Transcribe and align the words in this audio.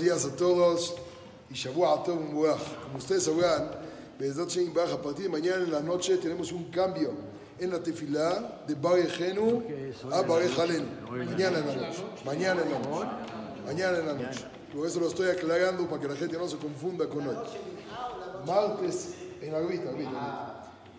días 0.00 0.24
a 0.24 0.34
todos 0.34 0.94
y 1.50 1.54
Shavua 1.54 2.02
Tov 2.02 2.18
Como 2.18 2.98
ustedes 2.98 3.24
sabrán, 3.24 3.70
a 3.70 5.02
partir 5.02 5.24
de 5.24 5.28
mañana 5.28 5.64
en 5.64 5.72
la 5.72 5.80
noche 5.80 6.16
tenemos 6.16 6.52
un 6.52 6.70
cambio 6.70 7.12
en 7.58 7.70
la 7.70 7.82
tefilá 7.82 8.62
de 8.66 8.74
Bare 8.74 9.06
Genu 9.08 9.62
a 10.10 10.22
Bare 10.22 10.48
Jalen. 10.48 10.86
Mañana 11.10 11.58
en 11.58 11.66
la 11.66 11.74
noche. 11.76 12.04
Mañana 12.24 12.62
en 12.62 12.70
la 12.70 12.78
noche. 12.78 13.08
Mañana 13.66 13.98
en 13.98 14.06
la 14.06 14.14
noche. 14.14 14.44
Por 14.74 14.86
eso 14.86 15.00
lo 15.00 15.08
estoy 15.08 15.28
aclarando 15.28 15.86
para 15.88 16.00
que 16.00 16.08
la 16.08 16.16
gente 16.16 16.38
no 16.38 16.48
se 16.48 16.56
confunda 16.56 17.06
con 17.08 17.26
hoy. 17.26 17.36
Martes, 18.46 19.14
en 19.42 19.52
la 19.52 19.60
vista, 19.60 19.90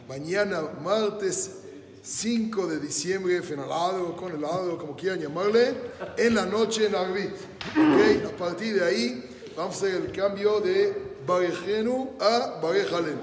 Mañana, 0.07 0.61
martes 0.83 1.61
5 2.03 2.67
de 2.67 2.79
diciembre, 2.79 3.41
fenalado, 3.43 4.15
con 4.15 4.33
helado, 4.33 4.77
como 4.77 4.95
quieran 4.95 5.19
llamarle, 5.19 5.75
en 6.17 6.33
la 6.33 6.45
noche 6.45 6.87
en 6.87 6.95
Arbit. 6.95 7.33
¿Okay? 7.71 8.23
A 8.25 8.35
partir 8.37 8.75
de 8.75 8.85
ahí 8.85 9.29
vamos 9.55 9.75
a 9.75 9.77
hacer 9.77 9.95
el 9.95 10.11
cambio 10.11 10.59
de 10.59 10.95
Barejenu 11.27 12.11
a 12.19 12.59
Barejalen. 12.61 13.19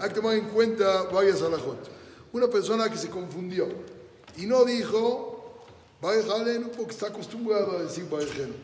Hay 0.00 0.08
que 0.08 0.14
tomar 0.16 0.34
en 0.34 0.48
cuenta 0.48 1.04
varias 1.04 1.40
alajot. 1.42 1.88
Una 2.32 2.48
persona 2.48 2.90
que 2.90 2.98
se 2.98 3.08
confundió 3.08 3.68
y 4.36 4.46
no 4.46 4.64
dijo 4.64 5.64
Barejalen 6.02 6.70
porque 6.76 6.92
está 6.92 7.06
acostumbrado 7.06 7.78
a 7.78 7.82
decir 7.84 8.08
Barejenu. 8.10 8.54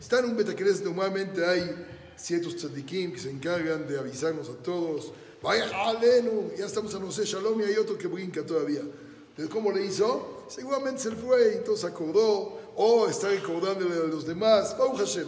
Está 0.00 0.20
en 0.20 0.26
un 0.26 0.36
betacres, 0.36 0.80
normalmente 0.82 1.44
hay 1.44 1.74
ciertos 2.16 2.56
tzadikim 2.56 3.12
que 3.12 3.18
se 3.18 3.30
encargan 3.30 3.86
de 3.86 3.98
avisarnos 3.98 4.48
a 4.48 4.54
todos 4.62 5.12
Vaya 5.42 5.68
alenu, 5.88 6.52
ya 6.56 6.66
estamos 6.66 6.94
a 6.94 7.00
no 7.00 7.10
sé, 7.10 7.24
Shalom 7.24 7.60
y 7.60 7.64
hay 7.64 7.76
otro 7.76 7.98
que 7.98 8.06
brinca 8.06 8.46
todavía. 8.46 8.80
Entonces, 8.80 9.52
¿cómo 9.52 9.72
le 9.72 9.84
hizo? 9.84 10.44
Seguramente 10.48 11.02
se 11.02 11.10
fue 11.10 11.54
y 11.54 11.56
entonces 11.56 11.84
acordó, 11.84 12.60
o 12.76 13.08
está 13.08 13.28
recordándole 13.28 13.96
a 13.96 14.06
los 14.06 14.24
demás. 14.24 14.76
Baruch 14.78 14.98
Hashem. 14.98 15.26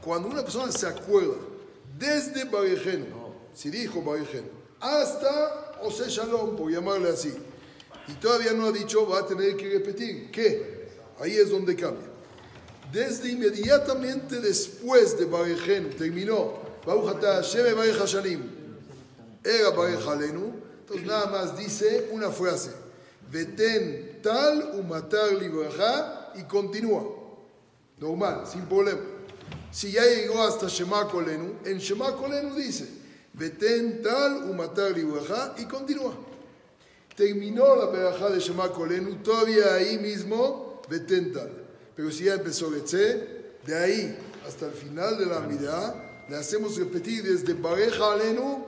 Cuando 0.00 0.28
una 0.28 0.42
persona 0.42 0.70
se 0.70 0.86
acuerda, 0.86 1.34
desde 1.98 2.44
Barejeno, 2.44 3.34
si 3.52 3.70
dijo 3.70 4.00
Barejeno, 4.00 4.48
hasta 4.78 5.80
Ose 5.82 6.08
Shalom, 6.08 6.56
por 6.56 6.70
llamarle 6.70 7.08
así, 7.08 7.34
y 8.06 8.12
todavía 8.14 8.52
no 8.52 8.66
ha 8.66 8.72
dicho, 8.72 9.08
va 9.08 9.20
a 9.20 9.26
tener 9.26 9.56
que 9.56 9.70
repetir. 9.70 10.30
¿Qué? 10.30 10.88
Ahí 11.18 11.32
es 11.32 11.50
donde 11.50 11.74
cambia. 11.74 12.13
Desde 12.92 13.30
inmediatamente 13.30 14.40
después 14.40 15.18
de 15.18 15.24
Barejeno, 15.24 15.88
terminó, 15.90 16.64
era 19.44 19.70
Barejalenu, 19.70 20.52
entonces 20.80 21.06
nada 21.06 21.26
más 21.26 21.56
dice 21.56 22.08
una 22.12 22.30
frase, 22.30 22.70
Veten 23.30 24.20
tal 24.22 24.72
umatar 24.74 25.32
libraja 25.32 26.32
y 26.36 26.42
continúa. 26.44 27.04
Normal, 27.98 28.46
sin 28.46 28.62
problema. 28.66 29.00
Si 29.72 29.92
ya 29.92 30.04
llegó 30.04 30.42
hasta 30.42 30.68
Shema 30.68 31.08
Kolenu, 31.08 31.54
en 31.64 31.78
Shema 31.78 32.14
Kolenu 32.14 32.54
dice, 32.54 32.86
Veten 33.32 34.02
tal 34.02 34.50
umatar 34.50 34.92
libraja 34.92 35.54
y 35.58 35.64
continúa. 35.64 36.14
Terminó 37.16 37.74
la 37.76 37.90
perajá 37.90 38.30
de 38.30 38.40
Shema 38.40 38.70
Kolenu, 38.70 39.16
todavía 39.16 39.74
ahí 39.74 39.98
mismo, 39.98 40.82
Veten 40.88 41.32
tal. 41.32 41.63
Pero 41.96 42.10
si 42.10 42.24
ya 42.24 42.34
empezó 42.34 42.70
Betze, 42.70 43.44
de 43.64 43.76
ahí 43.76 44.18
hasta 44.46 44.66
el 44.66 44.72
final 44.72 45.18
de 45.18 45.26
la 45.26 45.40
mirada, 45.40 46.24
le 46.28 46.36
hacemos 46.36 46.76
repetir 46.76 47.22
desde 47.22 47.54
Bareja 47.54 48.12
Alenu 48.12 48.64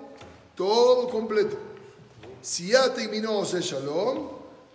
todo 0.55 1.09
completo. 1.09 1.57
Si 2.41 2.69
ya 2.69 2.93
terminó 2.95 3.43
ese 3.43 3.61
Shalom, 3.61 4.29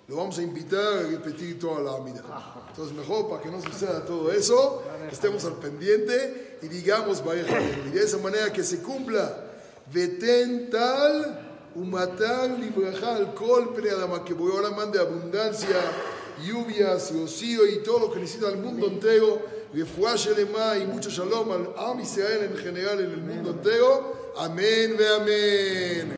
lo 0.07 0.15
vamos 0.15 0.37
a 0.39 0.41
invitar 0.41 0.97
a 0.97 1.01
repetir 1.03 1.57
toda 1.57 1.81
la 1.81 1.95
Amida. 1.95 2.21
Entonces, 2.69 2.95
mejor 2.95 3.29
para 3.29 3.41
que 3.41 3.49
no 3.49 3.61
suceda 3.61 4.03
todo 4.03 4.31
eso, 4.31 4.83
estemos 5.09 5.45
al 5.45 5.53
pendiente 5.53 6.57
y 6.61 6.67
digamos, 6.67 7.23
y 7.85 7.89
de 7.91 8.03
esa 8.03 8.17
manera 8.17 8.51
que 8.51 8.63
se 8.63 8.79
cumpla. 8.79 9.47
Veten 9.91 10.69
tal 10.69 11.50
umatar 11.75 12.59
libraja 12.59 13.15
al 13.15 13.33
kol 13.33 13.73
adama 13.91 14.23
que 14.23 14.33
voy 14.33 14.51
ahora 14.51 14.71
mande 14.71 14.99
abundancia, 14.99 15.77
lluvias, 16.45 17.13
rocío 17.13 17.65
y 17.67 17.83
todo 17.83 17.99
lo 17.99 18.11
que 18.11 18.19
necesita 18.19 18.49
el 18.49 18.57
mundo 18.57 18.87
entero. 18.87 19.41
Refuah 19.73 20.15
y 20.77 20.85
mucho 20.85 21.09
shalom 21.09 21.51
al 21.51 21.73
Am 21.77 21.99
Israel 22.01 22.49
en 22.51 22.57
general 22.57 22.99
en 22.99 23.11
el 23.11 23.21
mundo 23.21 23.51
entero. 23.51 24.31
Amén 24.37 24.95
ve 24.97 25.07
amén. 25.15 26.07